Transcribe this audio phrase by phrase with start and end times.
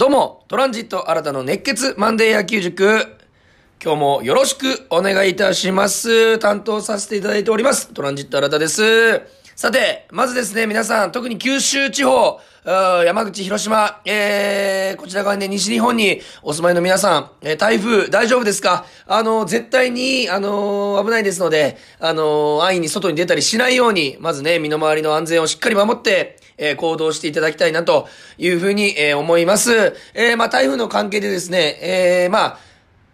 [0.00, 3.18] どうも、トランジット新たの熱血マンデー野球塾。
[3.84, 6.38] 今日もよろしくお願いいたします。
[6.38, 7.88] 担当させていただいております。
[7.88, 8.80] トランジット新たです。
[9.54, 12.40] さて、まずですね、皆さん、特に九州地方、
[13.04, 18.86] 山口、広島、えー、こちら側にね、西日本にお住まいの皆さん、えー台風大丈夫ですか？
[19.06, 28.08] あの、絶対に、あのー危ないですので、あのー安易に外に出たりしないように、まずね、身の回りの安全をしっかり守って、えー行動していただきたいなと
[28.38, 29.96] いうふうに、えー思います。
[30.14, 32.58] えーまあ、台風の関係でですね、えーまあ、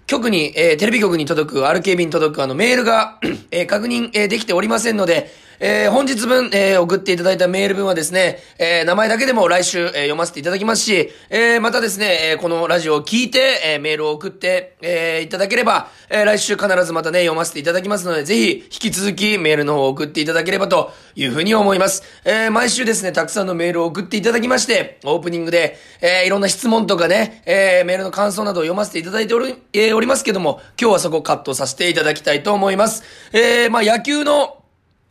[0.06, 3.18] 局に、えーテレビ局に届く、RKB に届くあのメールが、
[3.50, 22.02] えー確認、えーできておりませんので、えー本日分、えー送っていただいたメール分はですね、えー名前だけでも来週、えー読ませていただきますし、えーまたですね、えーこのラジオを聞いて、えーメールを送って、えーいただければ、えー来週必ずまたね、読ませていただきますので、ぜひ、引き続きメールの方を送っていただければというふうに思います。
[22.24, 33.02] えー毎週ですね、たくさんのメールを送っていただきまして、オープニングで、えーいろんな質問とかね、えーメールの感想などを読ませていただいており、えーおりますけども、今日はそこカットさせていただきたいと思います。
[33.32, 34.58] えーまあ野球の、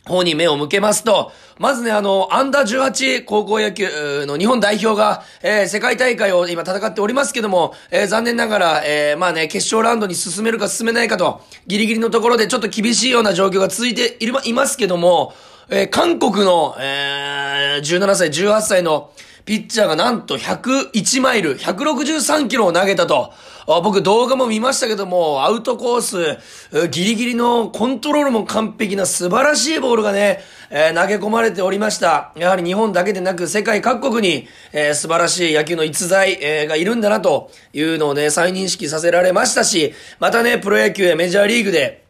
[0.06, 15.34] 方に目を向けますと、まずね、あの、アンダー18高校野球の日本代表が、えー世界大会を今戦っておりますけども、えー残念ながら、えーまあね、決勝ラウンドに進めるか進めないかと、ギリギリのところでちょっと厳しいような状況が続いているいますけども、
[15.70, 19.12] えー韓国の、えー17歳、18歳の
[19.46, 23.32] ピッチャーがなんと101マイル、163キロを投げたと。
[23.68, 30.40] 僕動画も見ましたけども、アウトコース、ギリギリのコントロールも完璧な素晴らしいボールがね、
[30.72, 32.32] えー投げ込まれておりました。
[32.36, 42.05] やはり日本だけでなく世界各国に、えー素晴らしい野球の逸材、えーがいるんだなというのをね、再認識させられましたし、またね、プロ野球やメジャーリーグで、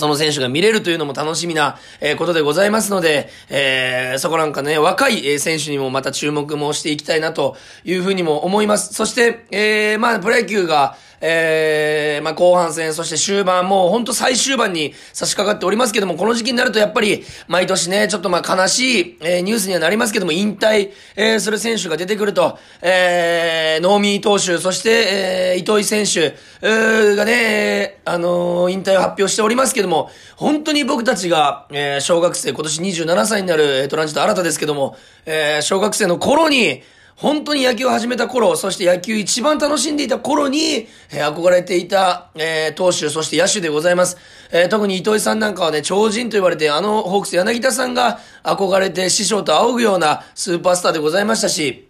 [0.00, 8.94] その選手が見れるというのも楽しみな、えことでございますので、えーそこなんかね、若い選手にもまた注目もしていきたいなというふうにも思います。
[8.94, 34.96] そして、えーまあ、プロ野球が、えーまあ、後半戦、そして終盤、もう本当最終盤に差し掛かっておりますけども、この時期になるとやっぱり、毎年ね、ちょっとま悲しい、えーニュースにはなりますけども、引退、えーする選手が出てくると、えー、能見投手、そして、えー、糸井選手、えーがね、あのー引退を発表しておりますけども、本当に僕たちが、えー小学生、今年27歳になる、トランジット新たですけども、
[35.26, 36.82] えー小学生の頃に、
[37.20, 44.16] 本当に野球を始めた頃、そして野球一番楽しんでいた頃に、えー憧れていた、えー投手、そして野手でございます。
[44.50, 51.89] えー特に糸井さんなんかはね、超人と言われて、あのホークス柳田さんが憧れて師匠と仰ぐようなスーパースターでございましたし、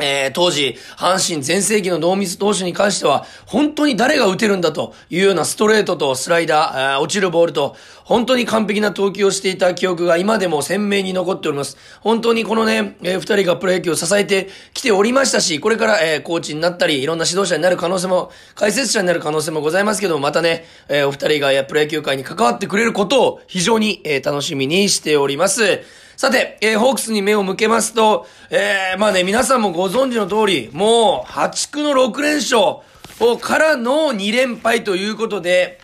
[0.00, 11.76] えー当時、阪神全盛期の濃密投手に関しては、本当に誰が打てるんだというようなストレートとスライダー、落ちるボールと、本当に完璧な投球をしていた記憶が今でも鮮明に残っております。
[12.00, 25.80] 本当にこのね、えー二人がプロ野球を支えてきておりましたし、これから、えーコーチになったり、いろんな指導者になる可能性も、解説者になる可能性もございますけども、またね、えーお二人がプロ野球界に関わってくれることを非常に、えー楽しみにしております。
[26.18, 35.78] さて、えーホークスに目を向けますと、えーまあね、皆さんもご存知の通り、もう、破竹の6連勝からの2連敗ということで、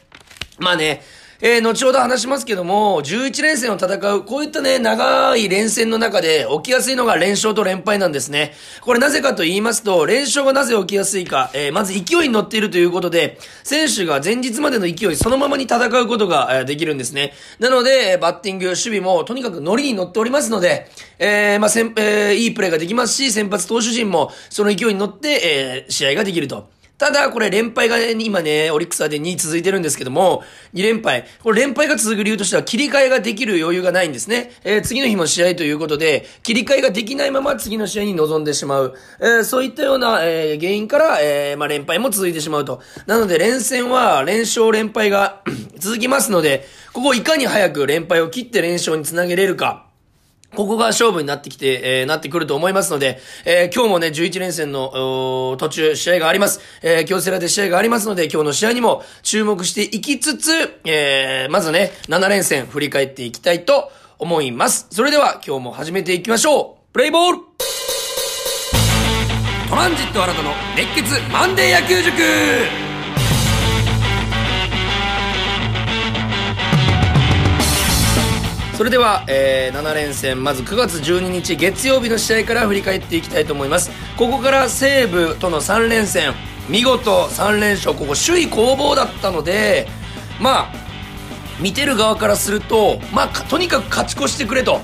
[0.59, 1.03] まあね、
[1.47, 8.55] えー後ほど話しますけども、11連戦を戦う、こういったね、長い連戦の中で起きやすいのが連勝と連敗なんですね。
[8.81, 17.35] これなぜかと言いますと、連勝がなぜ起きやすいか、えーまず勢いに乗っているということで、選手が前日までの勢いそのままに戦うことが、えーできるんですね。
[17.59, 20.89] なので、バッティング、守備もとにかくノリに乗っておりますので、
[21.19, 26.71] えーまあ、先えーいいプレーができますし、先発投手陣もその勢いに乗って、えー試合ができると。
[27.05, 30.43] ただ、これ連敗がね、今ね、オリックスはで2位続いてるんですけども、
[30.73, 31.27] 2連敗。
[31.43, 34.53] これ連敗が続く理由としては切り替えができる余裕がないんですね。
[34.65, 38.95] えー次の日も試合ということで、切り替えができないまま次の試合に臨んでしまう。
[39.21, 42.81] えーそういったような、えー原因から、えーまあ、連敗も続いてしまうと。
[43.07, 45.43] なので、連戦は連勝連敗が
[45.79, 49.89] 続きますので、ここをいかに早く連敗を切って連勝につなげれるか。
[50.55, 56.61] ここが勝負になってきて、えーなってくると思いますので、えー今日もね、11連戦の、途中、試合があります。
[56.83, 60.51] えー京セラで試合がありますので、今日の試合にも注目していきつつ、
[60.85, 64.87] えーまずね、7連戦振り返っていきたいと思います。
[64.91, 67.39] それでは、今日も始めていきましょうプレイボール
[69.69, 72.84] トランジット新たの熱血マンデー野球塾
[78.75, 86.33] それでは、えー7連戦まず9月12日月曜日の試合から振り返っていきたいと思いますここから西武との3連戦
[86.69, 89.87] 見事3連勝ここ首位攻防だったので
[90.41, 90.73] まあ
[91.61, 94.81] 見てる側からするとまあとにかく勝ち越してくれと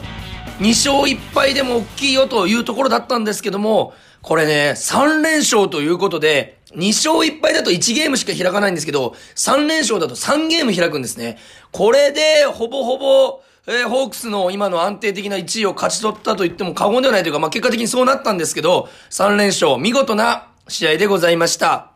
[0.60, 11.38] 2勝1敗でも大きいよというところだったんですけどもこれね、3連勝ということで、2勝1敗だと1ゲームしか開かないんですけど、3連勝だと3ゲーム開くんですね。
[11.72, 13.40] これで、ほぼほぼ、
[13.72, 21.92] えー、ホークスの今の安定的な1位を勝ち取ったと言っても過言ではないというか、まあ、結果的にそうなったんですけど、3連勝、見事な試合でございました。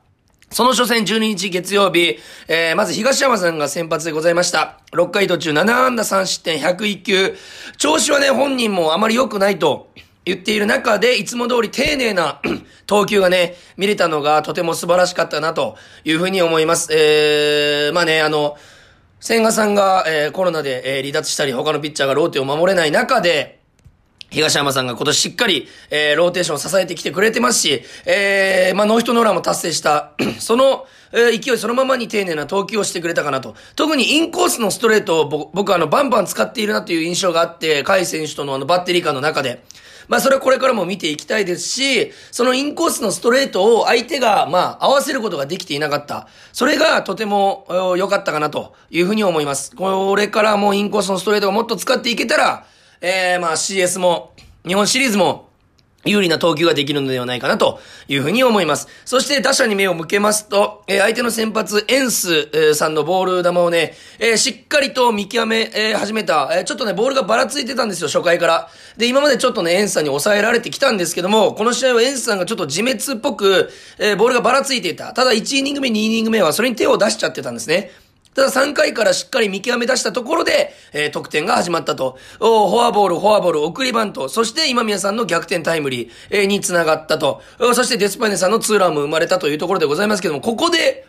[0.51, 4.79] その初戦12日月曜日、えー、まず東山さんが先発でございました。
[4.93, 7.35] 6回途中7安打3失点101球。
[7.77, 9.89] 調子はね、本人もあまり良くないと
[10.25, 12.41] 言っている中で、いつも通り丁寧な
[12.87, 16.93] 投球がね、見れたのがとても素晴らしかったなというふうに思います。
[16.93, 18.57] えー、まあね、あの、
[19.25, 23.59] 千賀さんが、えー、コロナで、えー、離脱したり、他のピッチャーがローテを守れない中で、
[24.29, 33.55] 東山さんが今年しっかり、えー、ローテーションを支えてきてくれてますし、えー、まあ、ノーヒットノーランも達成した、 その、えー、勢いそのままに丁寧な投球をしてくれたかなと。
[33.77, 39.65] 特にインコースのストレートを僕僕あの、バンバン使っているなという印象があって、甲斐選手とのあの、バッテリー間の中で。
[40.09, 46.29] まあそれはこれからも見ていきたいですし、そのインコースのストレートを相手が、まあ合わせることができていなかった。
[46.53, 47.67] それがとても
[47.97, 49.75] 良かったかなというふうに思います。
[49.75, 52.67] これからもインコースのストレートをもっと使っていけたら、
[53.01, 54.33] えー、まあ CS も、
[54.67, 55.51] 日本シリーズも、
[56.05, 58.89] 有利な投球ができるのではないかなというふうに思います。
[59.05, 68.71] そして打者に目を向けますと、えー、相手の先発、エンス、えー、さんのボール球をね、えー、しっかりと見極め、え始めた、えちょっとね、ボールがばらついてたんですよ、初回から。
[68.97, 75.13] で、今までちょっとね、エンスさんに抑えられてきたんですけども、この試合はエンスさんがちょっと自滅っぽく、えボールがばらついていた。
[75.13, 77.91] ただ1イニング目、2イニング目はそれに手を出しちゃってたんですね。
[78.35, 82.19] ただ3回からしっかり見極め出したところで、えー、得点が始まったと。
[82.41, 87.41] おフォアボール、フォアボール、送りバント、そして今宮さんの逆転タイムリー、えー、に繋がったと。
[87.75, 91.07] そしてデスパネさんのツーランも生まれたというところでございますけども、ここで、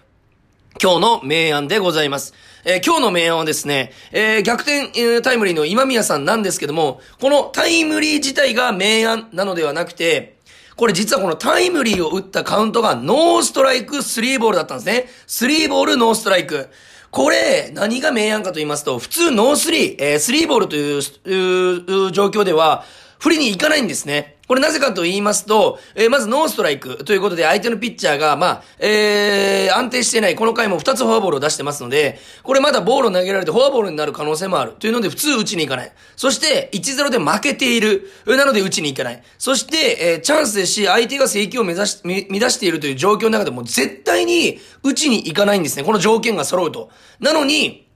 [0.81, 2.33] 今日の明暗でございます。
[2.66, 10.36] えー、今日の明暗はですね、えー、逆転、えー、タイムリーの今宮さんなんですけども、このタイムリー自体が明暗なのではなくて、
[10.75, 15.07] これ実はこのタイムリーを打ったカウントがノーストライク3ボールだったんですね。
[15.27, 16.69] 3ボールノーストライク。
[17.16, 22.84] これ、何が明暗かと言いますと、普通ノースリー、えー、スリーボールという状況では、
[23.20, 24.35] 振りに行かないんですね。
[24.48, 34.74] これなぜかと言いますと、えー、まずノーストライクということで相手のピッチャーが、まあ、えー、安定してない、この回も2つフォアボールを出してますので、これまだボールを投げられてフォアボールになる可能性もある。
[34.74, 35.92] というので普通打ちに行かない。
[36.16, 38.10] そして、1-0で負けている。
[38.26, 39.24] なので打ちに行かない。
[39.38, 45.84] そして、えー、チャンスですし、相手が正規を目指し、乱しているという状況の中でも絶対に打ちに行かないんですね。
[45.84, 46.90] この条件が揃うと。
[47.20, 47.88] なのに、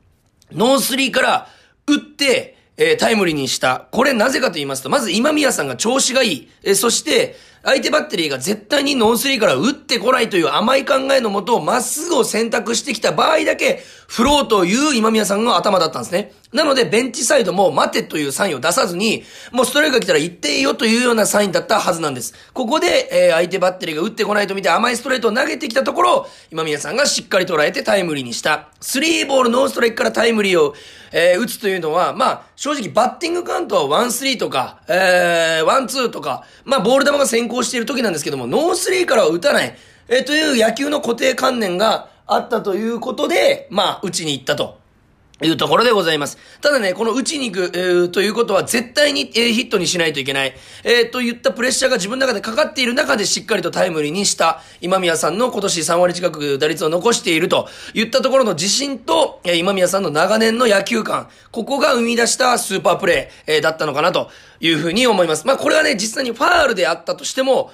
[0.52, 1.48] ノースリーから
[1.88, 3.88] 打って、えー、タイムリーにした。
[3.92, 6.50] これなぜかと言いますと、まず今宮さんが調子がいい。
[6.64, 16.34] えー、そして、相手バッテリーが絶対にノースリーから打ってこないという甘い考えのもと、まっすぐを選択してきた場合だけ、振ろうという今宮さんの頭だったんですね。
[16.52, 22.34] なので、ベンチサイドも待てというサインを出さずに、もうストライクが来たら行っていいよというようなサインだったはずなんです。
[22.54, 28.70] ここで、えー、相手バッテリーが打ってこないと見て甘いストレートを投げてきたところ、今宮さんがしっかり捉えてタイムリーにした。
[28.82, 30.74] スリーボールノーストライクからタイムリーを、
[31.12, 39.78] えー、打つというのは、まあ、正直バッティングカウントはワンスリーとか、えー、ワンツーとか、まあ、ボール球が先行している時なんですけども、ノースリーからは打たない、
[40.08, 44.80] えー、という野球の固定観念があったということで、まあ、打ちに行ったと。
[45.42, 46.38] いうところでございます。
[46.62, 50.54] ただね、この打ちに行く、えー、ということは絶対に、えー、ヒットにしないといけない。
[50.84, 64.30] えー、といったプレッシャーが自分の中でかかっている中でしっかりとタイムリーにした今宮さんの今年3割近く打率を残しているといったところの自信と、え、今宮さんの長年の野球観、ここが生み出したスーパープレー、え、だったのかなと
[64.60, 65.46] いうふうに思います。
[65.48, 67.72] まあこれはね、実際にファールであったとしても、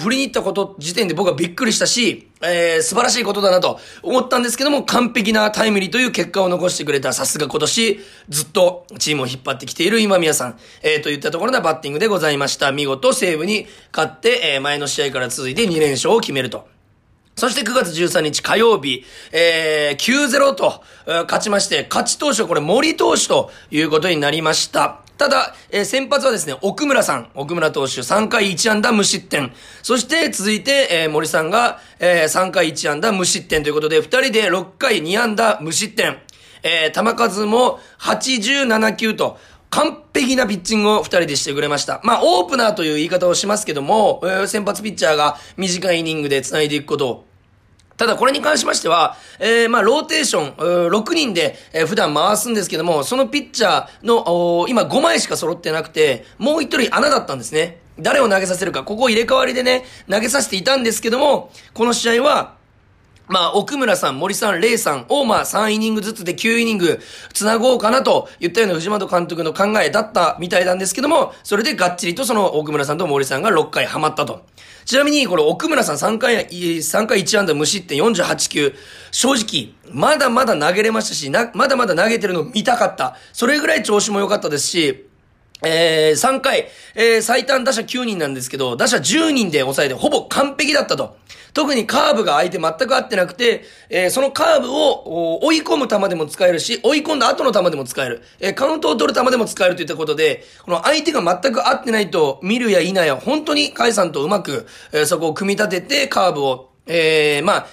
[0.00, 12.72] 振りに行ったこと時点で僕はびっくりしたし、えー、素晴らしいことだなと思ったんですけども、完璧なタイムリーという結果を残してくれた、さすが今年、ずっとチームを引っ張ってきている今宮さん、えー、といったところのバッティングでございました。
[12.72, 16.68] 見事西武に勝って、えー、前の試合から続いて2連勝を決めると。
[17.34, 25.01] そして9月13日火曜日、えー、9-0と、勝ちまして、勝ち投手はこれ森投手ということになりました。
[25.18, 29.52] ただ、えー、先発はですね、奥村さん、奥村投手3回1安打無失点。
[29.82, 36.18] そして続いて、えー、森さんが、えー、3回1安打無失点ということで、2人で6回2安打無失点。
[36.64, 39.38] えー、球数も87球と、
[39.72, 42.02] 完璧なピッチングを二人でしてくれました。
[42.04, 47.24] まあ、オープナーという言い方をしますけども、えー、先発ピッチャーが短いイニングで繋いでいくことを、
[48.02, 57.78] ただこれに関しましては、えー、まあ、ローテーション、6人で、えー、普段回すんですけども、そのピッチャーの、今5枚しか揃ってなくて、もう1人穴だったんですね。
[58.00, 62.56] 誰を投げさせるか、ここ入れ替わりでね、投げさせていたんですけども、この試合は、
[63.32, 67.00] まあ、奥村さん、森さん、レイさんを、まあ、3イニングずつで9イニング、
[67.32, 74.44] 繋ごうかなと言ったような藤本監督の考えだったみたいなんですけども、それでがっちりとその奥村さんと森さんが6回ハマったと。
[74.84, 78.74] ちなみに、これ奥村さん3回、3回1安打無失点48球、
[79.10, 83.16] 正直、まだまだ投げれましたし、な、まだまだ投げてるの見たかった。
[83.32, 85.06] それぐらい調子も良かったですし、
[85.64, 91.16] えー、3回、えー、最短打者9人なんですけど、打者10人で抑えてほぼ完璧だったと。
[91.54, 98.22] 特にカーブが相手全く合ってなくて、えー、そのカーブを追い込む球でも使えるし、追い込んだ後の球でも使える。
[98.40, 107.66] えー、カウントを取る球でも使えるといったことで、この相手が全く合ってないと見るや否や、本当にカイさんとうまく、えー、そこを組み立ててカーブを、えー、まあ、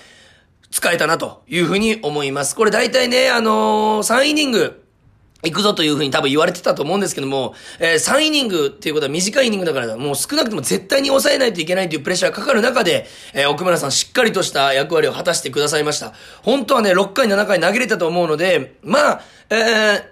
[0.71, 2.55] 使えたなというふうに思います。
[2.55, 4.83] これ大体ね、あのー、3イニング、
[5.43, 16.13] 行くぞというふうに多分言われてたと思うんですけども、えー、3イニングっていうことは短いイニングだから、もう少なくとも絶対に抑えないといけないというプレッシャーがかかる中で、えー、奥村さんしっかりとした役割を果たしてくださいました。
[16.43, 20.03] 本当はね、6回、7回投げれたと思うので、まあ、えー、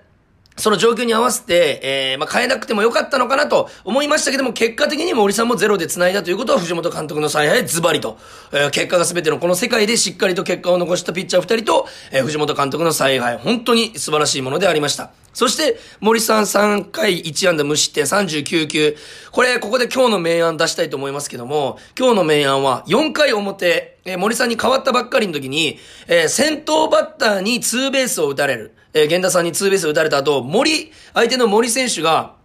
[0.58, 8.18] その状況に合わせて、えー、まあ、変えなくてもよかったのかなと思いましたけども、結果的に森さんもゼロで繋いだということは藤本監督の采配ズバリと、
[8.52, 15.12] えー、結果が全てのこの世界でしっかりと結果を残したピッチャー二人と、えー、藤本監督の采配、本当に素晴らしいものでありました。
[15.38, 18.98] そして、森さん3回1安打無失点39球。
[19.32, 28.74] これ、ここで今日の明暗出したいと思いますけども、今日の明暗は4回表、えー、森さんに変わったばっかりの時に、えー、先頭バッターにツーベースを打たれる。
[28.94, 32.36] えー、源田さんにツーベースを打たれた後、森、相手の森選手が、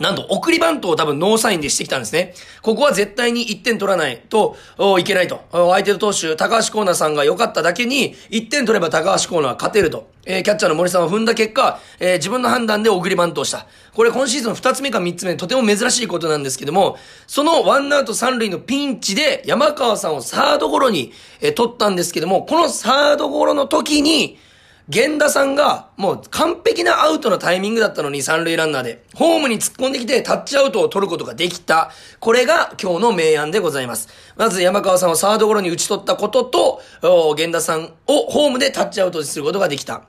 [0.00, 2.34] なんと、送りバントを多分ノーサインでしてきたんですね。
[2.62, 4.56] ここは絶対に1点取らないと
[4.98, 5.42] いけないと。
[5.52, 10.08] 相手の投手、高橋コーナーさんが良かっただけに、1点取れば高橋コーナーは勝てると。
[10.26, 13.66] えー、キャッチャーの森さんを踏んだ結果、えー、自分の判断で送りバントをした。
[13.92, 16.96] これ今シーズン2つ目か3つ目、とても珍しいことなんですけども、
[17.26, 24.38] そのワンアウト3塁のピンチで山川さんをサードゴロに、えー、取ったんですけども、このサードゴロの時に、
[24.88, 31.90] 源田さんが、もう完璧なアウトのタイミングだったのに、三塁ランナーで、ホームに突っ込んできて、タッチアウトを取ることができた。
[32.20, 34.08] これが今日の明暗でございます。
[34.36, 40.02] まず山川さんをサードゴロに打ち取ったことと、源田さんをホームでタッチアウトすることができた。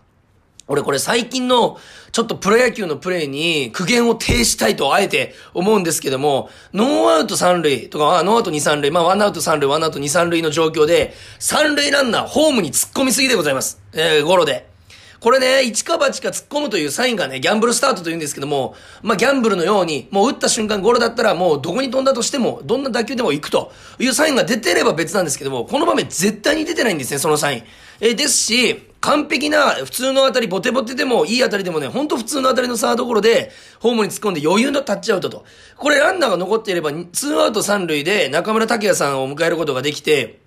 [0.68, 1.78] 俺これ最近の
[2.12, 13.80] ちょっとプロ野球のプレイに苦言を呈したいとあえて思うんですけども、ノーアウト三塁とか、ノーアウト二三塁、まあワンアウト三塁、ワンアウト二三塁の状況で、三塁ランナーホームに突っ込みすぎでございます。
[13.94, 14.74] えー、ゴロで。
[15.20, 27.64] これね、一か八か突っ込むというサインがね、ギャンブルスタートと言うんですけども、まあギャンブルのように、もう打った瞬間ゴロだったらもうどこに飛んだとしても、どんな打球でも行くというサインが出てれば別なんですけども、この場面絶対に出てないんですね、そのサイン。
[28.02, 35.46] えー、ですし、完璧な普通の当たり、ボテボテでもいい当たりでもね、ほんと普通の当たりのサードゴロで、ホームに突っ込んで余裕のタッチアウトと。
[35.78, 40.40] これランナーが残っていれば、ツーアウト三塁で中村拓也さんを迎えることができて、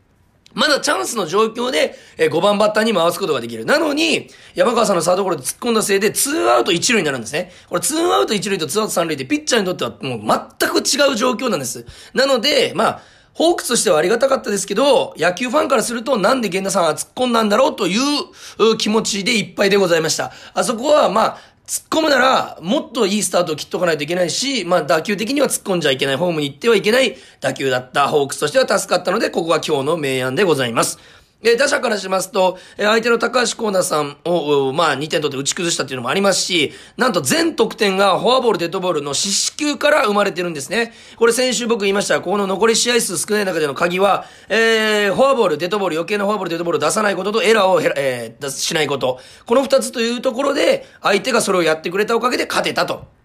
[0.54, 3.64] まだチャンスの状況で、え5番バッターに回すことができる。
[3.64, 7.52] なのに、山川さんのサードゴロで突っ込んだせいで、ツーアウト一塁になるんですね。
[7.68, 11.86] これ、ツーアウト一塁とツーアウト三塁で、ピッチャーにとってはもう全く違う状況なんです。
[12.12, 13.02] なので、まあ、
[13.38, 20.32] ホークスとしてはありがたかったですけど、野球ファンからするとなんで源田さんは突っ込んだんだろうという気持ちでいっぱいでございました。
[20.54, 30.98] あそこは、まあ、突っ込むなら、もっといいスタートを切っとかないといけないし、まあ打球的には突っ込んじゃいけない、ホームに行ってはいけない打球だったホークスとしては助かったので、ここが今日の明暗でございます。
[31.40, 40.92] え打者からしますと、え相手の高橋光成さんを、まあ、2点取って打ち崩したっていうのもありますし、なんと全得点がフォアボール、デッドボールの四死球から生まれてるんですね。
[41.16, 42.20] これ先週僕言いました。
[42.20, 49.20] この残り試合数少ない中での鍵は、えー、フォアボール、デッドボール、余計なフォアボール、デッドボールを出さないこととエラーをえー、しないこと。
[49.46, 53.17] この2つというところで、相手がそれをやってくれたおかげで勝てたと。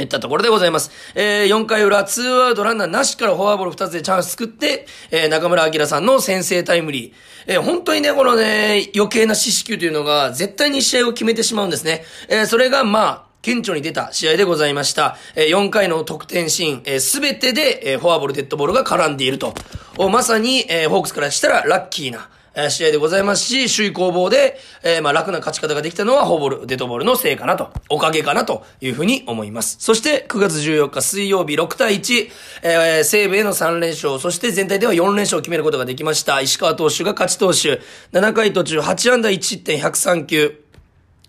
[0.00, 0.90] いったところでございます。
[1.14, 7.12] えー、4回裏、ツーアウトランナーなしからフォアボール2つでチャンス作って、えー、中村明さんの先制タイムリー。
[7.46, 12.04] えー、本当にね、このね、余計な四死球というのが、絶対に試合を決めてしまうんですね。
[12.28, 15.16] えー、それが、まあ、顕著に出た試合でございました。
[15.36, 19.54] えー、4回の得点シーン、えー、全てで、えー、フォアボール、デッドボールが絡んでいると。
[19.96, 29.76] おまさに、えー、ホークスからしたらラッキーな、え試合でございますし、首位攻防で、え、まあ楽な勝ち方ができたのは、ホーボール、デッドボールのせいかなと、おかげかなというふうに思います。
[29.80, 32.30] そして、9月14日水曜日6対1、
[32.62, 36.40] えー、西武への3連勝、そして全体では4連勝を決めることができました。
[36.40, 37.80] 石川投手が勝ち投手、
[38.12, 40.60] 7回途中8安打1失点103球。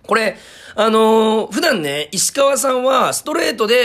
[0.04, 0.38] これ、
[0.78, 3.76] あのー、普段ね、石川さんはストレートで、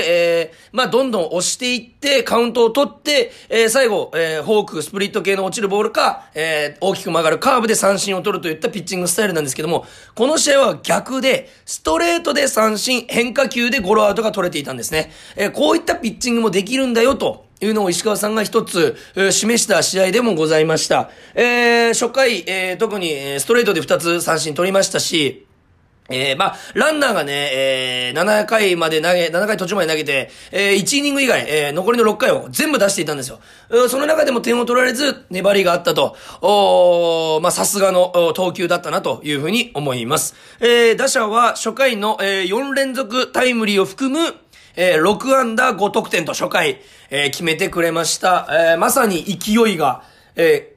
[0.43, 15.13] えー、まあ、どんどん押していって、カウントを取って、えー、最後、えー、フォーク、スプリット系の落ちるボールか、えー、大きく曲がるカーブで三振を取るといったピッチングスタイルなんですけども、この試合は逆で、ストレートで三振、変化球でゴロアウトが取れていたんですね。
[15.37, 21.11] えー、こういったピッチングもできるんだよと、いうのを石川さんが一つ、えー、示した試合でもございました。
[21.35, 25.47] えー、初回、えー、特にえストレートで二つ三振取りましたし、
[26.11, 33.41] えー、まあ、ランナーがね、えー、7回まで投げ、7回途中まで投げて、えー、1イニング以外、えー、残りの6回を全部出していたんですよ。
[33.89, 40.35] その中でも点を取られず、粘りがあったと、おまあ、さすがの投球だったなというふうに思います。
[40.61, 44.35] えー、打者は初回の、えー、4連続タイムリーを含む、
[44.77, 48.47] えー、6安打5得点と初回、えー、決めてくれました。
[48.51, 50.03] えー、まさに勢いが、
[50.37, 50.75] え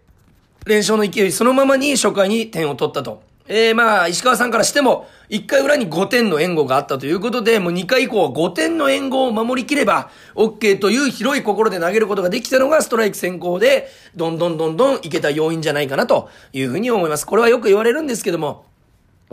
[0.65, 3.23] ー、連勝の勢いそのままに初回に点を取ったと。
[3.47, 17.25] えー、まあ、石川さんからしても、1回裏に5点の援護があったということで、もう2回以降は5点の援護を守りきれば、OK という広い心で投げることができたのがストライク先行で、どんどんどんどんいけた要因じゃないかなというふうに思います。
[17.25, 18.65] これはよく言われるんですけども、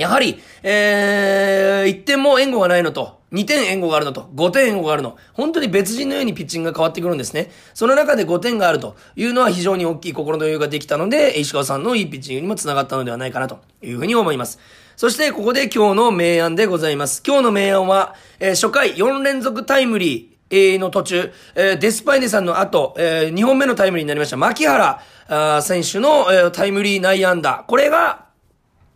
[0.01, 5.17] やはり、えー、1点も援護がないのと、2点援護があるのと、5点援護があるの。
[5.35, 7.51] 本当に別人のようにピッチングが変わってくるんですね。
[7.75, 14.59] その中で5点があるというのは非常に大きい心の余裕ができたので、石川さんのいいピッチングにもつながったのではないかなというふうに思います。
[14.97, 17.23] そしてここで今日の明暗でございます。
[17.27, 24.37] 今日の明暗は、えー、初回4連続タイムリー、えの途中、え、デスパイネさんの後、え、2本目のタイムリーになりました。
[24.37, 25.01] 牧原
[25.63, 27.65] 選手の、え、タイムリー内野安打。
[27.69, 28.30] これが、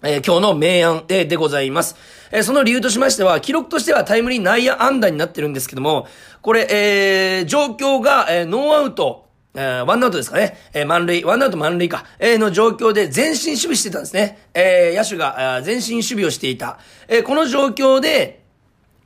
[0.06, 1.96] えー、今日の明暗ででございます。
[2.30, 6.06] えー、その理由としましては、記録としてはタイムリー内野安打になってるんですけども、
[6.42, 10.58] これ、えー、状況が、え、ノーアウト、え、ワンアウトですかね。
[10.74, 12.04] え、満塁、ワンアウト満塁か。
[12.18, 14.50] え、の状況で前進守備してたんですね。
[14.52, 16.78] え、野手が、前進守備をしていた。
[17.08, 18.42] え、この状況で、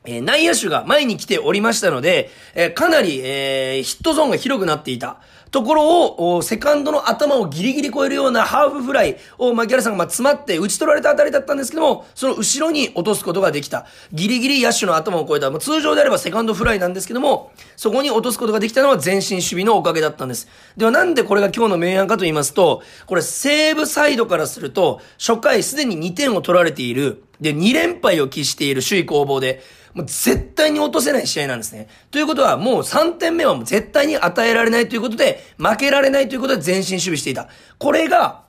[0.03, 5.21] え、内野手が前に来ておりましたので、え、かなり、え、ヒットゾーンが広くなっていた。
[5.51, 13.85] ところを、セカンドの頭をギリギリ超えるようなハーフフライを牧原さんが詰まって打ち取られた当たりだったんですけども、その後ろに落とすことができた。
[14.13, 15.49] ギリギリ野手の頭を超えた。
[15.49, 20.47] まあ、通常であればセカンドフライなんですけども、そこに落とすことができたのは前進守備のおかげだったんです。
[20.77, 27.23] ではなんでこれが今日の明暗かと言いますと、これ西武サイドからすると、初回すでに2点を取られている。
[27.41, 31.87] で、2連敗を喫している首位攻防で、もう絶対に落とせない試合なんですね。
[32.11, 37.47] ということは、もう3点目はもう絶対に与えられないということで、負けられないということで前進守備していた。
[37.77, 38.43] これが、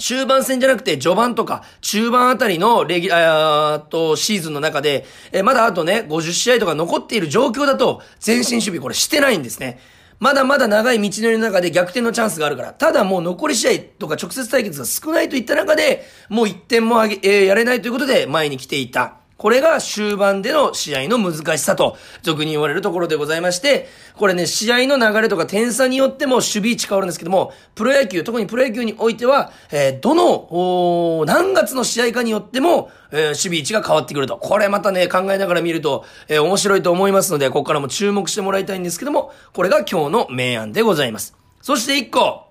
[0.00, 9.78] 終盤戦じゃなくて序盤とか中盤あたりのレギュラーとシーズンの中で、えまだあとね、50試合とか残っている状況だと、前進守備これしてないんですね。
[10.18, 12.72] まだまだ長い道のりの中で逆転のチャンスがあるから。
[12.74, 19.19] ただもう残り試合とか直接対決が少ないといった中で、もう1点もあげ、えー、やれないということで前に来ていた。
[19.40, 34.36] これが終盤での試合の難しさと、俗に言われるところでございまして、これね、試合の流れとか点差によっても守備位置変わるんですけども、プロ野球、特にプロ野球においては、えー、どの、何月の試合かによっても、えー、守備位置が変わってくると。
[34.36, 41.34] これまたね、考えながら見ると、えー、面白いと思いますので、ここからも注目してもらいたいんですけども、これが今日の明暗でございます。
[41.62, 42.48] そして一個、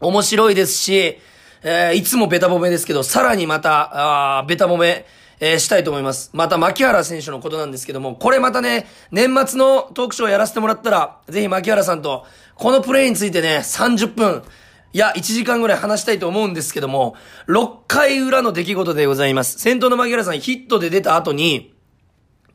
[0.00, 1.18] 面白いですし、
[1.62, 5.04] えー、いつもベタ褒めですけど、さらにまた、あベタ褒め、
[5.44, 6.30] えー、したいと思います。
[6.32, 12.24] また、牧原選手のことなんですけども、これまたね、年末のトークショーやらせてもらったら、ぜひ牧原さんと、
[12.54, 14.44] このプレイについてね、30分、
[14.92, 17.16] いや、1時間ぐらい話したいと思うんですけども、
[17.48, 19.58] 6回裏の出来事でございます。
[19.58, 21.74] 先頭の牧原さんヒットで出た後に、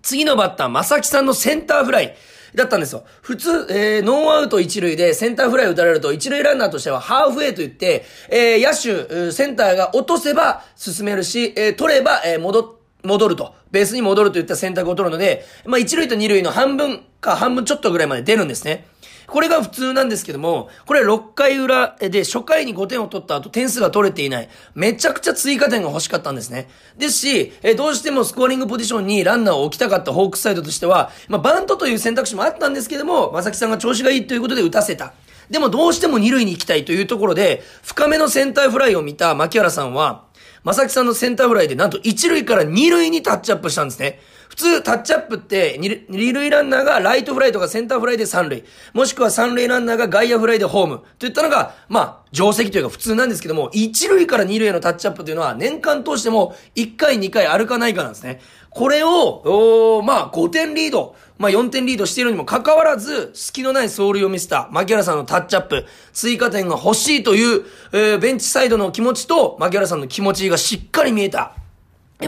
[0.02, 2.16] 次のバッター、正木さんのセンターフライ、
[2.56, 3.04] だったんですよ。
[3.22, 12.77] 普通、えー、ノーアウト一塁でセンターフライ打たれると、一塁ランナーとしてはハーフウェイと言って、えー、野手、センターが落とせば進めるし、えー、取れば、えー、戻っ
[13.08, 13.56] 戻ると。
[13.72, 18.86] ベースに戻るといった選択を取るので、まあ一塁と二塁の半分か半分ちょっとぐらいまで出るんですね。
[19.28, 24.50] これが普通なんですけども、これ6回裏で初回に5点を取った後点数が取れていない。
[24.74, 26.70] めちゃくちゃ追加点が欲しかったんですね。
[26.98, 35.14] ですし、えどうしてもスコアリングポジションにランナーを置きたかったホークスサイドとしては、まあバントという選択肢もあったんですけども、まさきさんが調子がいいということで打たせた。
[35.50, 40.24] でもどうしても二塁に行きたいというところで、深めのセンターフライを見た牧原さんは、
[40.68, 44.20] まさきさんのセンターフライでなんと一塁から二塁にタッチアップしたんですね。
[44.50, 48.66] 普通、タッチアップって二、塁ランナーがライトフライとかセンターフライで三塁。
[48.92, 51.04] もしくは三塁ランナーが外野フライでホーム。
[51.20, 58.42] といったのが、まあ、定石というか普通なんですけども、一塁から二塁へのタッチアップというのは年間通しても一回二回歩かないかなんですね。
[58.70, 61.16] これを、おまあ、5点リード。
[61.38, 71.57] まあ、4点リードしているにもかかわらず、隙のない走塁を見せた、牧原さんのタッチアップ、追加点が欲しいという、えー、ベンチサイドの気持ちと、牧原さんの気持ちがしっかり見えた。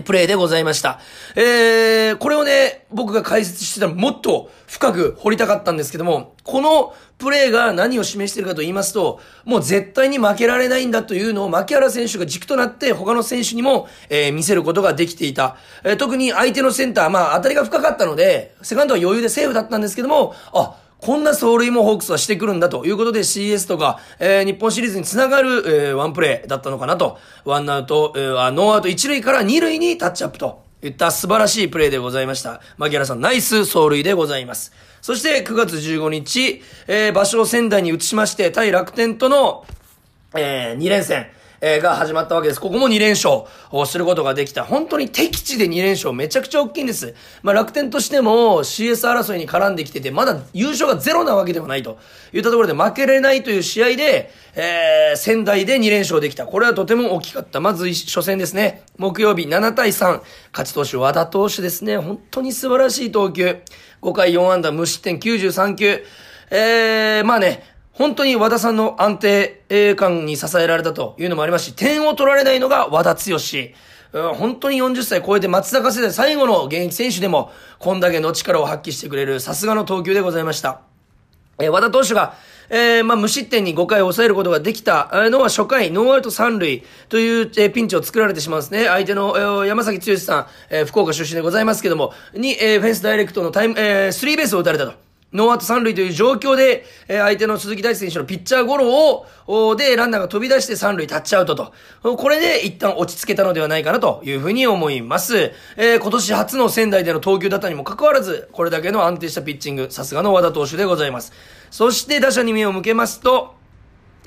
[0.03, 0.99] プレイでございました。
[1.35, 15.57] えー、これをね、僕が解説してたらもっと深く掘りたかったんですけども、このプレイが何を示しているかと言いますと、もう絶対に負けられないんだというのを牧原選手が軸となって他の選手にも、えー、見せることができていた。
[15.83, 27.17] えー、特に相手のセンター、まあ当たりが深かったので、セカンドは余裕でセーフだったんですけども、あ、こんな走塁もホークスはしてくるんだということで CS とか、えー、日本シリーズにつながる、えー、ワンプレーだったのかなと。
[27.45, 32.61] ワンアウト、えー、ノーアウト1塁から2塁にタッチアップといった素晴らしいプレーでございました。
[32.77, 34.73] 牧原さん、ナイス走塁でございます。
[35.01, 39.65] そして9月15日、えー、場所を仙台に移しまして、対楽天との、
[40.35, 41.27] えー、2連戦。
[41.61, 42.61] えー、が始まったわけです。
[42.61, 44.63] ここも2連勝をすることができた。
[44.63, 47.13] 本当に敵地で2連勝めちゃくちゃ大きいんです。
[47.43, 51.97] まあ楽天としても CS 争いに絡んできてて、まだ優勝がゼロなわけではないと
[52.33, 56.45] いったところで負けれないという試合で、えー、仙台で2連勝できた。
[56.45, 57.59] これはとても大きかった。
[57.59, 58.83] まず初戦ですね。
[58.97, 60.21] 木曜日7対3。
[60.51, 61.97] 勝ち投手和田投手ですね。
[61.97, 63.61] 本当に素晴らしい投球。
[64.01, 66.03] 5回4安打無失点93球。
[66.51, 67.63] えー、まあね、
[67.99, 73.37] 本当に和田さんの安定感に支えられたというのもありますし、点を取られないのが和田剛。
[74.35, 80.79] 本当に40歳超えて松坂世代最後の現役選手でも、こんだけの力を発揮してくれるさすがの投球でございました。
[81.61, 82.35] え和田投手が、
[82.69, 88.85] えー、まあ、無失点に5回抑えることができたのは初回、ノーアウト3塁という、えー、ピンチを作られてしまうんですね。
[88.85, 95.08] 相手の、えー、山崎剛さん、えー、福岡出身でございますけども、に、えー、フェンスダイレクトのタイム、えー、スリーベースを打たれたと。
[95.31, 101.71] ノーアウト三塁という状況で、えー、相手の鈴木大地選手のピッチャーゴロを、で、ランナーが飛び出して三塁タッチアウトと。
[102.01, 105.51] これで一旦落ち着けたのではないかなというふうに思います。
[105.77, 111.31] えー、今年初の仙台での投球だったにもかかわらず、これだけの安定したピッチング、さすがの和田投手でございます。
[111.69, 113.55] そして打者に目を向けますと、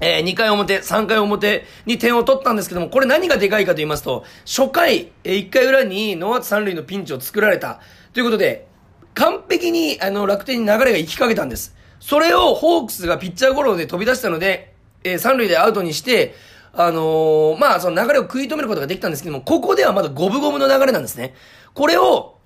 [0.01, 7.81] えー、2回表、3回表に点を取ったんですけども、これ何がでかいかと言いますと、初回、えー、1回裏にノーアウト3塁のピンチを作られた。
[8.12, 8.71] ということで、
[9.14, 11.75] 完璧に、あの、楽天に流れが行きかけたんです。
[12.01, 16.35] それをホークスがピッチャーゴロで飛び出したので、えー、三塁でアウトにして、
[16.75, 21.35] あのー、まあ、その流れを食い止めることができたんですけども、ここではまだ五分五分の流れなんですね。
[21.75, 22.38] これを、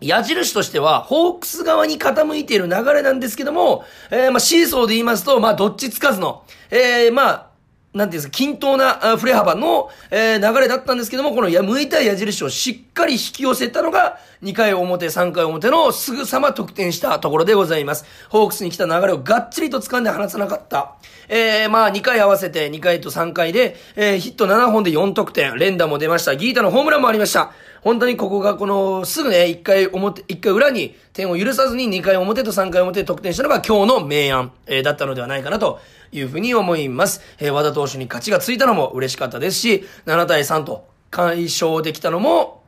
[0.00, 7.47] 矢印としては、ホークス側に傾いている流れなんですけども、えー、まあ、シーソーで言いますと、まあ、どっちつかずの、えー、まあ、
[7.94, 18.04] なんていうんですか、均等な振れ幅の、えー、流れだったんですけども、このや向いた矢印をしっかり引き寄せたのが、2回表、3回表のすぐさま得点したところでございます。
[18.28, 20.96] ホークスに来た流れをがっちりと掴んで離さなかった。
[21.28, 26.36] えー、まあ2回合わせて2回と3回で、えー、ヒット7本で4得点、連打も出ました。
[26.36, 27.52] ギータのホームランもありました。
[27.80, 35.80] 本当にここがこの、すぐね、1回表、1回裏に点を許さずに2回表と3回表で得点したのが今日の明暗、えー、だったのではないかなと
[36.12, 37.20] いうふうに思います。
[37.38, 42.58] えー、和田投手に勝ちがついたのも嬉しかったですし、7対3と解消できたのも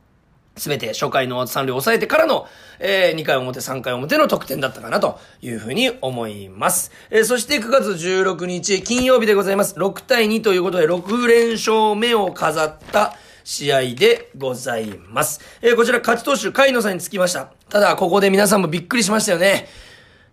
[0.57, 2.47] すべて初回の三塁を抑えてからの、
[2.79, 6.91] えー、2回表、3回表の得点だったかなというふうに思います。
[7.09, 9.75] えー、そして9月16日、金曜日でございます。
[9.75, 15.39] 6対2ということで、6連勝目を飾った試合でございます。
[15.61, 17.51] えー、こちら勝ち投手、甲斐野さんにつきました。
[17.69, 19.67] ただ、ここで皆さんもびっくりしましたよね。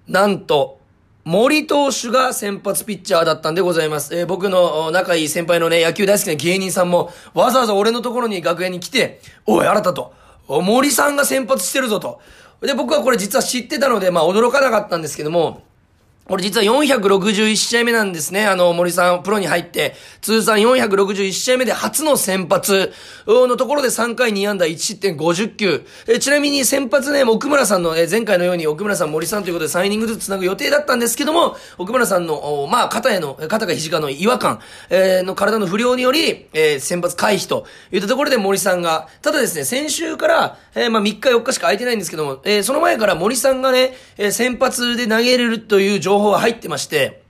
[0.09, 0.78] なんと、
[1.29, 4.17] 森投手が先発ピッチャーだったんでございます。
[4.17, 10.15] えー、僕の仲いい先輩のね、野球大好きな芸人さんも、わざわざ俺のところに学園に来て、おい、新たと、
[10.49, 12.23] 森さんが先発してるぞと。
[12.63, 15.65] で、僕はこれ実は知ってたので、まあ驚かなかったんですけども、
[16.29, 18.47] これ実は461試合目なんですね。
[18.47, 22.93] あの、森さん、プロに入って、通算461試合目で初の先発
[23.27, 25.87] のところで3回2安打1失点50球。
[26.07, 34.61] えちなみに先発ね、奥村さんの、え前回のように奥村さん、森さんということで3イニングずつ繋ぐ予定だったんですけども、奥村さんの、まあ、肩への、肩か肘かの違和感、
[34.91, 47.23] え、の体の不良により、え、先発回避といったところで森さんが、ただですね、先週から、え、まあ、3日4日しか空いてないんですけども、え、その前から森さんがね、え先発で投げれるという情報情報が入ってまして、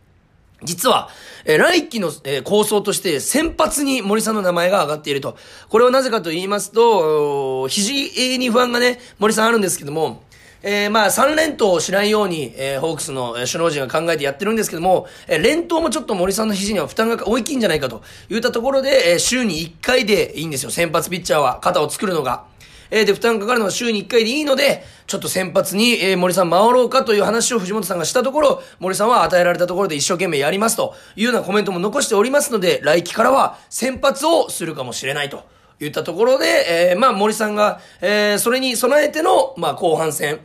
[0.64, 1.08] 実は、
[1.44, 5.36] えー、来季の、えー、構想として先発に森さんの名前が上がっていると。
[5.68, 10.22] これはなぜかと言いますと、肘に不安がね、森さんあるんですけども、
[10.62, 22.44] えー、まあ、3連投をしないように、えー、ホークスの、首脳陣が考えてやってるんですけども、えー、連投もちょっと森さんの肘には負担が大きいんじゃないかと言ったところで、えー、週に1回でいいんですよ、先発ピッチャーは、肩を作るのが。
[22.90, 35.44] えー、で、負担かかるのは週に1回でいいので、ちょっと先発に、えー、森さん回ろうかという話を藤本さんがしたところ、森さんは与えられたところで一生懸命やりますというようなコメントも残しておりますので、来期からは先発をするかもしれないと
[35.78, 40.40] 言ったところで、えー、まあ森さんが、えー、それに備えての、まあ後半戦、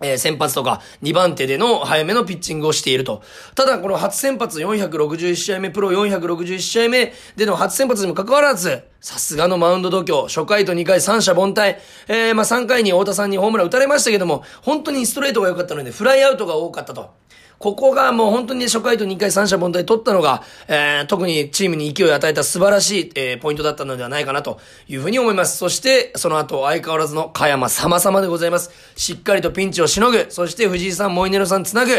[0.00, 3.22] えー、先発とか2番手での早めのピッチングをしていると。
[3.54, 17.10] ただ、この初先発461試合目、プロ461試合目での初先発にも関わらず、さすがのマウンド度胸、初回と2回三者凡退、えー、まあ3回に太田さんにホームラン打たれましたけども、本当にストレートが良かったので、フライアウトが多かったと。
[17.58, 25.56] ここがもう本当に、初回と2回三者凡退取ったのが、えー、特にチームに勢いを与えた素晴らしい、えー、ポイントだったのではないかなというふうに思います。
[25.56, 28.70] そして、その後、相変わらずの加山様々でございます。
[28.94, 30.26] しっかりとピンチをしのぐ。
[30.30, 31.90] そして藤井さん、モイネロさんつなぐ。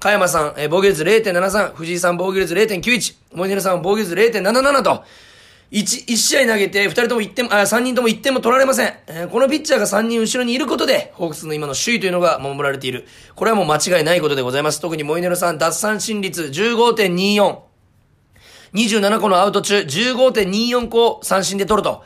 [0.00, 1.74] 加山さん、えー、防御率0.73。
[1.74, 3.14] 藤井さん、防御率0.91。
[3.34, 5.04] モイネロさん、防御率0.77と。
[5.74, 8.94] 1、1試合投げて、2人とも1点、あ、3人とも1点も取られません。
[9.08, 13.08] えー、このピッチャーが3人後ろにいることで、ホークスの今の首位というのが守られている。
[13.34, 14.80] これはもう間違いないことでございます。
[14.80, 17.58] 特にモイネロさん、奪三振率15.24。
[18.72, 22.04] 27個のアウト中、15.24個を三振で取ると。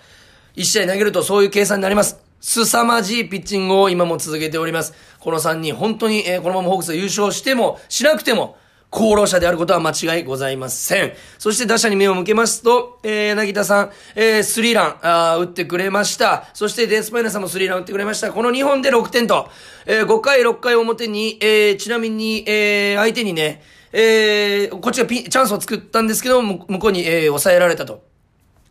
[0.56, 2.18] 1試合投げるとそういう計算になります。
[2.40, 4.94] 凄まじいピッチングを今も続けております。
[5.20, 8.56] この3人、本当に、えー、このままホークス優勝しても、しなくても、
[8.92, 11.12] 功労者であることは間違いございません。
[11.38, 16.48] そして打者に目を向けますと、えー、なぎたさん、えー、スリーラン、あ打ってくれました。
[16.54, 18.32] そしてデスパイナさんもスリーラン打ってくれました。
[18.32, 19.48] この2本で6点と、
[19.86, 28.07] えー、5回、6回表に、えー、ちなみに、えー、相手にね、えー、こっちがピンチャンスを作ったんですけど、向こうに、えー、抑えられたと。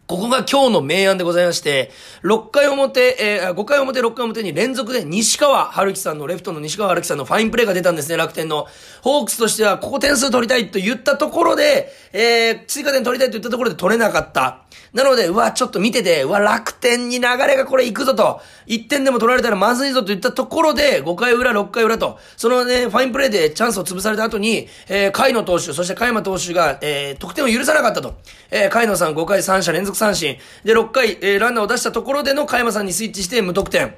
[0.08, 1.91] ここが今日の明暗でございまして、
[2.24, 8.67] 6回表、えー、5回表、6回表に連続で西川春樹さんの、レフトの西川春樹さんのファインプレーが出たんですね、楽天の。
[9.02, 14.62] ホークスとしては、ここ点数取りたいと言ったところで、えー、追加点取りたいと言ったところで取れなかった。
[14.93, 28.15] なので、うわ、ちょっと見てて、うわ、楽天に流れがこれ行くぞと、1点でも取られたらまずいぞと言ったところで、5回裏、6回裏と、そのね、ファインプレーでチャンスを潰された後に、えー、海野投手、そして海山投手が、えー、得点を許さなかったと。
[28.50, 30.38] えー、海野さん5回3者連続三振。
[30.63, 33.95] で、6回、えー、ランナーを出したところでの加山さんにスイッチして無得点。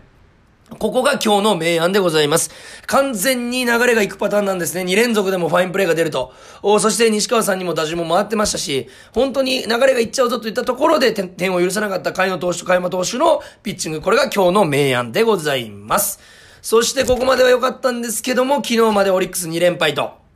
[0.78, 2.52] ここが今日の明暗でございます。
[2.86, 4.84] 完全に流れが行くパターンなんですね。
[4.84, 6.32] 2連続でもファインプレーが出ると。
[6.62, 14.02] おそして西川さんにも打順も回ってましたし、本当に流れが行っちゃうぞといったところで点を許さなかった海野投手と海山投手のピッチング。
[14.02, 16.20] これが今日の明暗でございます。
[16.62, 20.29] そしてここまでは良かったんですけども、昨日までオリックス2連敗と。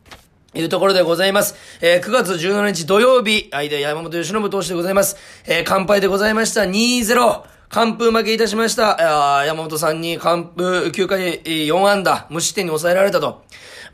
[0.54, 1.56] いうところでございます。
[1.82, 5.18] えー、9月17日土曜日、相手山本由伸投手でございます。
[5.46, 6.62] えー、乾杯でございました。
[6.62, 7.44] 2-0。
[7.70, 9.40] 完封負けいたしました。
[9.40, 13.42] あ山本さんに完封9回4安打、無失点に抑えられたと。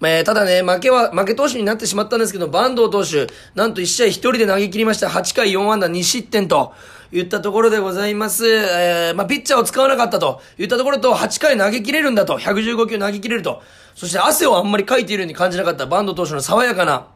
[0.02, 5.08] えー、ただね、負けは、負け投手になってしまったんですけど、坂東投手、なんと1試合1人で投げ切りました。
[5.08, 6.74] 8回4安打2失点と。
[7.12, 8.48] 言ったところでございます。
[8.48, 13.64] えー、まあ、ピッチャーを使わなかったと言ったところと、8回投げ切れるんだと、115球投げ切れると。
[14.00, 17.08] そして汗をあんまりかいているように感じなかったバンド投手の爽やかな、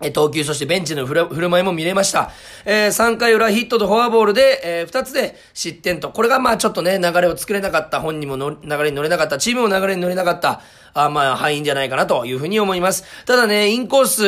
[0.00, 2.30] え投球、そしてベンチの振る舞いも見れました。
[2.64, 6.10] えー、3回裏ヒットとフォアボールで、えー、2つで失点と。
[6.10, 8.00] これがまあちょっとね、流れを作れなかった。
[8.00, 9.36] 本人もの流れに乗れなかった。
[9.38, 10.60] チームも流れに乗れなかった。
[10.94, 13.02] あまあ、敗因じゃないかなというふうに思います。
[13.26, 14.24] ただね、インコース、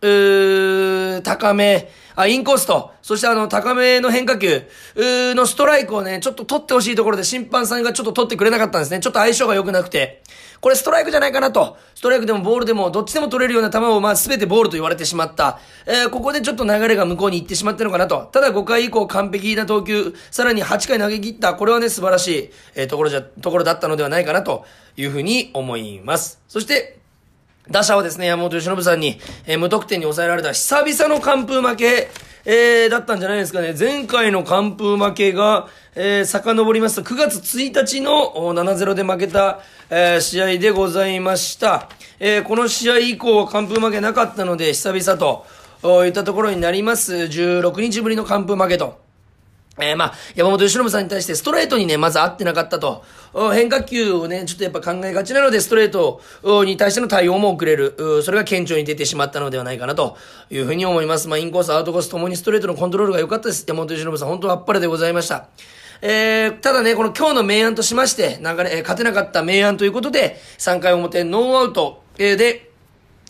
[0.00, 4.62] うー、高め、あ、インコースと、そしてあの、高めの変化球、
[4.96, 9.00] うのストライクをね、ちょっと取ってほしいところで審判さんがちょっと取ってくれなかったんですね。
[9.00, 10.22] ちょっと相性が良くなくて。
[10.60, 11.76] これストライクじゃないかなと。
[11.94, 15.58] ストライクでもボールでもどっちでも取れるような球をまあ全てボールと言われてしまった。
[15.86, 18.28] えー、ここでちょっと流れが向こうに行ってしまったのかなと。
[18.32, 21.54] ただ5回以降完璧な投球、さらに8回投げ切った。
[21.54, 24.64] これはね、素晴らしい、えー、ところじゃ、ところだったのではないかなと
[24.96, 26.40] いうふうに思います。
[26.48, 26.98] そして、
[27.70, 32.08] 打者はですね、山本由伸さんに、えー、無得点に抑えられた久々の完封負け、
[32.48, 33.74] えー、だったんじゃないですかね。
[33.76, 39.58] 前回の完封負けが、えー、遡りますと、9月1日の7-0で負けた、
[39.90, 41.88] えー、試合でございました。
[42.20, 45.44] えー、この試合以降は完封負けなかったので、久々と、
[46.04, 47.14] いったところになります。
[47.14, 49.05] 16日ぶりの完封負けと。
[49.78, 53.04] えー、まあ、山本由伸さんに対してストレートにね、まず合ってなかったと。
[53.52, 56.22] 変化球をね、ちょっとやっぱ考えがちなので、ストレート
[56.64, 58.22] に対しての対応も遅れる。
[58.22, 60.16] それが顕著に出てしまったのではないかなと
[60.50, 61.28] いうふうに思います。
[61.28, 63.64] まあ、インコース、アウトコースともにストレートのコントロールが良かったです。
[63.68, 65.48] 山本由伸さん、本当はあっぱれでございました。
[66.00, 72.70] えー、ただね、この今日の明暗としまして、流れ、えー、勝てなかった明暗ということで、3回表ノーアウト、で、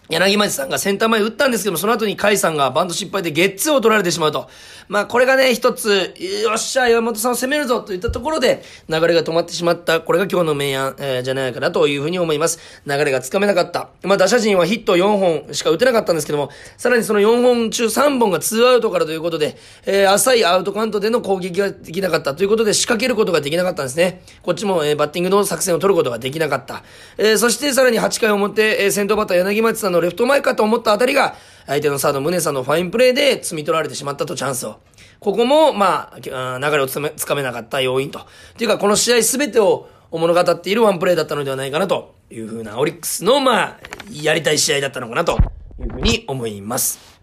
[0.09, 4.49] 柳町さんがセンター前打ったんですけども、その後に甲斐さんがバント失敗でゲッツーを取られてしまうと。
[4.89, 6.15] まあ、これがね、一つ、
[6.45, 10.01] よっしゃ、山本さんを攻めるぞといったところで、流れが止まってしまった。
[10.01, 12.61] これが今日の明暗、えー、じゃないかなというふうに思います。
[12.87, 13.89] 流れがつかめなかった。
[14.05, 24.23] まあ、打者陣はヒット4本しか打てなかったんですけども、さらにその4本中3本が2アウトからということで、えー、浅いアウトカウントでの攻撃ができなかったということで、仕掛けることができなかったんですね。
[24.43, 26.85] こっちも、えー、バッティングの作戦を取ることができなかった。
[27.19, 34.77] えー、そしてさらに8回表、えー、先頭バッター柳町さんのレフト前かと思ったあたりが、相手のサード、宗さんのファインプレーで積み取られてしまったとチャンスを。
[35.19, 38.21] ここも、まあ、流れをつめ、つかめなかった要因と。
[38.57, 43.77] というか、この試合すべてを物語っているワンプレーだったのではないかなというふうな、オリックスの、まあ、
[44.13, 45.39] やりたい試合だったのかなと
[45.81, 47.16] いうふうに思います。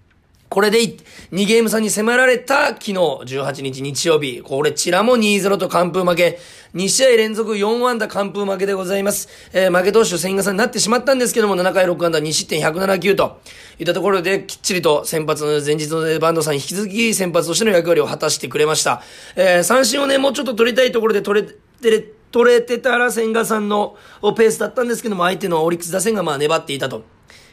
[0.54, 4.40] これで2ゲーム差に迫られた昨日18日日曜日。
[4.44, 6.38] これちらも2-0と完封負け。
[6.76, 9.30] 2試合連続4安打完封負けでございます。
[9.52, 13.42] えー、負け投手千賀さんになってしまったんですけども、7回6安打2失点107球と
[13.80, 19.02] いったところできっちりと先発の前日のバンドさん引き続き先発としての役割を果たしてくれました。
[19.36, 27.06] えー、三振をね、もうちょっと取りたいところで取れて、取れてたら千賀さんのペースだったんですけども、相手のオリックス打線がまあ粘っていたと。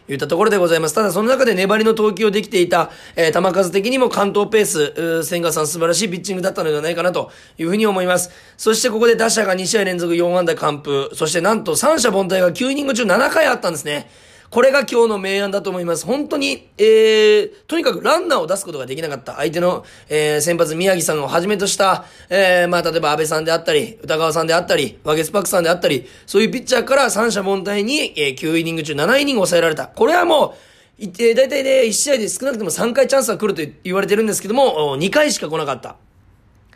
[0.09, 0.95] 言ったところでございます。
[0.95, 8.31] ただその中で粘りの投球をできていた、えー、球数的にも関東ペース、千賀さん素晴らしいピッチングだったのではないかなというふうに思います。
[8.57, 14.11] そしてここで打者が2試合連続4安打完封、そしてなんと三者凡退が9イニング中7回あったんですね。
[14.51, 16.05] これが今日の明暗だと思います。
[16.05, 19.37] 本当に、えー、とにかくランナーを出すことができなかった。
[19.37, 29.87] 相手の、えー、先発宮城さんをはじめとした、えー、まあ、例えば安倍さんであったり、歌川さんであったり、ワゲスパックさんであったり、そういうピッチャーから三者凡退に、えー、9イニング中7イニング抑えられた。
[29.87, 30.57] これはも
[30.99, 35.95] う、えー、大体ね、1試合で少なくとも3回チャンスは来ると言われてるんですけども、2回しか来なかった。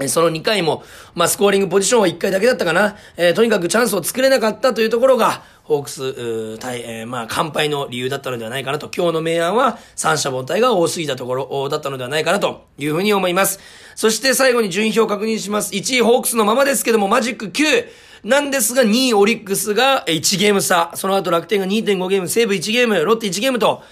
[0.08, 0.82] その2回も、
[1.14, 2.96] まあ、スコーリングポジションは1回だけだったかな。
[3.16, 8.90] えー、とにかくチャンスを作れなかったというところが、ホークス、対、えー、まあ、乾杯の理由だったのではないかなと。
[8.94, 13.60] 今日の明暗は、三者凡退が多すぎたところだったのではないかなというふうに思います。
[13.94, 15.72] そして最後に順位表を確認します。
[15.72, 17.86] 1位ホークスのままですけども、マジック9。
[18.24, 20.90] なんですが、2位オリックスが1ゲーム差。
[20.94, 23.82] その後楽天が2.5ゲーム、西武1ゲーム、ロッテ1ゲームと、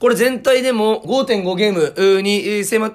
[0.00, 2.88] これ全体でも5.5ゲームに迫,、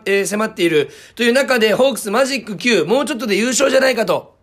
[0.48, 4.34] っているという中で、ホークスマジック9、もうちょっとで優勝じゃないかと。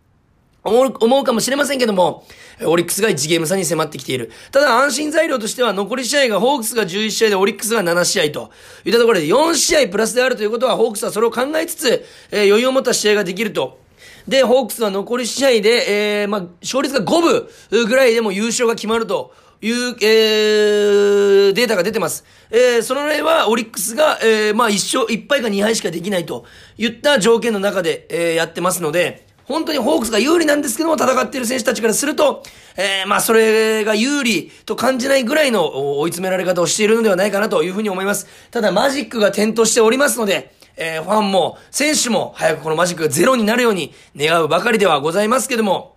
[0.62, 2.24] 思う、思うかもしれませんけども、
[2.64, 4.30] オリックスが1ゲーム差に迫ってきている。
[4.52, 8.52] ただ安心材料としては残り試合がホークスが11試合でオリックスが7試合と
[8.84, 13.82] いったところで4試合プラスであるということはホークスはそれを考えつつ、えー、余裕を持った試合ができると
[14.28, 22.24] で、ホークスは残り試合で、えー、まあ、勝率が5分ぐらいでも優勝が決まるという、えー、データが出てます。
[22.50, 26.44] えー、その例は、オリックスが、えー、まあ、一勝、一敗か二敗しかできないと
[26.76, 32.42] いった条件の中で、えー、やってますので、本当にホークスが有利なんですけども、戦っている選手たちからすると、
[32.76, 38.26] えー、まあ、それが有利と感じないぐらいの追い詰められ方をしているのではないかなというふうに思います。
[38.50, 45.96] ただ、マジックが点灯しておりますので、えー、ファンも、選手も、早くこのマジックがゼロになるように願うばかりではございますけども、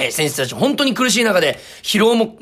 [0.00, 2.36] えー、選手たち本当に苦しい中で、疲労も、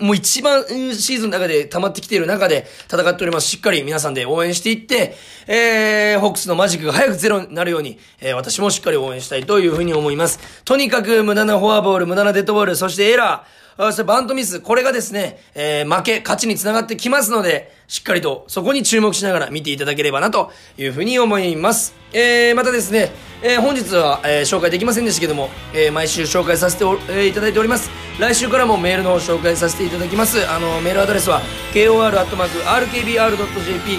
[0.00, 3.48] もう一番シーズンの中で溜まってきている中で戦っております。
[3.48, 5.14] しっかり皆さんで応援していって、
[5.46, 10.38] えー、ホークスのマジックが早くゼロになるように、えー、私もしっかり応援したいというふうに思います。
[10.64, 21.94] とにかく無駄なフォアボール、無駄なデッドボール、そしてエラー、そしてバントミス、これがですね、えー、負け、勝ちにつながってきますので、しっかりとそこに注目しながら見ていただければなというふうに思います。
[22.12, 23.10] えー、またですね、
[23.42, 27.90] えー、本日は、えー、紹介できませんでしたけども、えー、毎週紹介させてお、えー、いただいております。
[28.18, 30.48] 来週からもメールの方紹介させていただきます。
[30.48, 31.42] あの、メールアドレスは、
[31.72, 32.12] kor.rkbr.jp、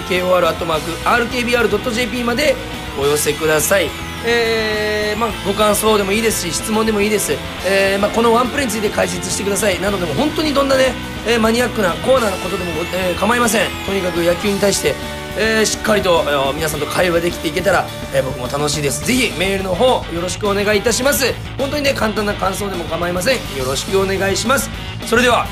[0.08, 2.56] kor.rkbr.jp まで
[2.98, 4.13] お寄せください。
[4.26, 7.32] えー、まあ、ご感想でもいいですし質問でもいいです、
[7.66, 9.80] えー、まあ、このワンプレーについて解説してください。
[9.80, 10.92] などでも本当にどんなね、
[11.26, 13.68] えー、マニアックなコーナーのことでも、えー、構いません。
[13.86, 14.94] とにかく野球に対して、
[15.36, 19.04] えー、しっかりと、えー、皆さんと会話できていけたら、えー、僕も楽しいです。
[19.06, 21.34] ぜひメールの方よろしくお願いいたします。
[21.58, 23.36] 本当にね簡単な感想でも構いません。
[23.56, 24.70] よろしくお願いします。
[25.06, 25.46] それでは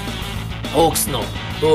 [0.72, 1.22] ホークスの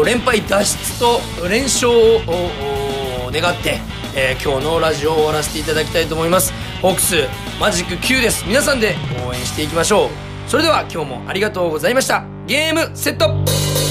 [0.04, 3.80] 連敗脱出と連勝を願って
[4.20, 6.52] えー、今日のラジオを終わらせていただきたいと思います。
[6.82, 7.16] ホークス
[7.60, 8.44] マジック9です。
[8.48, 8.96] 皆さんで
[9.28, 10.10] 応援していきましょう。
[10.50, 12.26] それでは今日もありがとうございました。
[12.48, 13.87] ゲームセット。